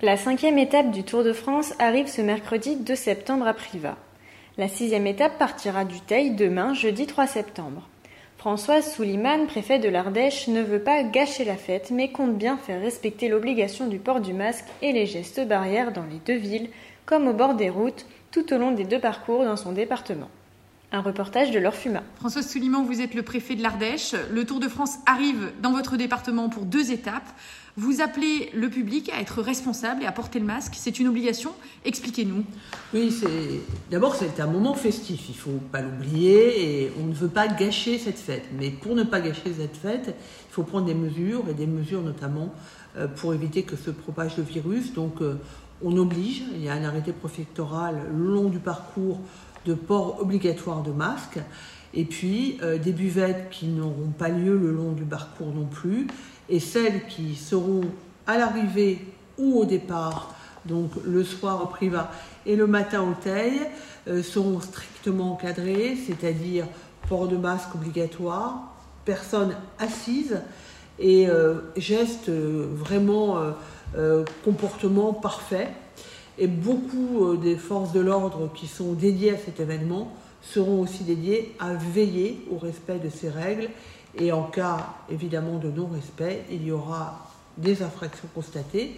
[0.00, 3.96] La cinquième étape du Tour de France arrive ce mercredi 2 septembre à Privas.
[4.56, 7.88] La sixième étape partira du Teil demain, jeudi 3 septembre.
[8.36, 12.80] Françoise Souliman, préfet de l'Ardèche, ne veut pas gâcher la fête, mais compte bien faire
[12.80, 16.70] respecter l'obligation du port du masque et les gestes barrières dans les deux villes,
[17.04, 20.28] comme au bord des routes, tout au long des deux parcours dans son département.
[20.90, 22.02] Un reportage de Fuma.
[22.16, 24.14] Françoise Souliman, vous êtes le préfet de l'Ardèche.
[24.32, 27.28] Le Tour de France arrive dans votre département pour deux étapes.
[27.76, 30.72] Vous appelez le public à être responsable et à porter le masque.
[30.78, 31.52] C'est une obligation.
[31.84, 32.42] Expliquez-nous.
[32.94, 35.28] Oui, c'est d'abord c'est un moment festif.
[35.28, 38.46] Il faut pas l'oublier et on ne veut pas gâcher cette fête.
[38.58, 42.00] Mais pour ne pas gâcher cette fête, il faut prendre des mesures et des mesures
[42.00, 42.54] notamment
[42.96, 44.94] euh, pour éviter que se propage le virus.
[44.94, 45.34] Donc euh,
[45.84, 46.44] on oblige.
[46.54, 49.20] Il y a un arrêté préfectoral le long du parcours
[49.68, 51.38] de port obligatoire de masque.
[51.94, 56.06] Et puis euh, des buvettes qui n'auront pas lieu le long du parcours non plus
[56.48, 57.82] et celles qui seront
[58.26, 59.04] à l'arrivée
[59.38, 60.34] ou au départ,
[60.66, 62.10] donc le soir au privat
[62.46, 63.60] et le matin au taille,
[64.08, 66.66] euh, seront strictement encadrées, c'est-à-dire
[67.08, 70.40] port de masque obligatoire, personnes assises
[70.98, 73.36] et euh, gestes euh, vraiment
[74.44, 75.68] comportement parfait.
[76.38, 81.54] Et beaucoup des forces de l'ordre qui sont dédiées à cet événement seront aussi dédiées
[81.58, 83.68] à veiller au respect de ces règles
[84.16, 88.96] et en cas évidemment de non-respect, il y aura des infractions constatées,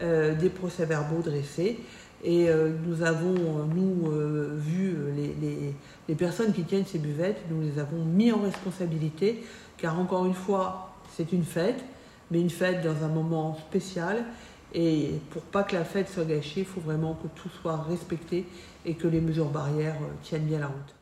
[0.00, 1.78] euh, des procès-verbaux dressés.
[2.24, 4.96] Et euh, nous avons, nous, euh, vu
[6.08, 9.42] les, personnes qui tiennent ces buvettes, nous les avons mis en responsabilité,
[9.76, 11.82] car encore une fois, c'est une fête,
[12.30, 14.24] mais une fête dans un moment spécial.
[14.74, 18.46] Et pour pas que la fête soit gâchée, il faut vraiment que tout soit respecté
[18.84, 21.01] et que les mesures barrières tiennent bien la route.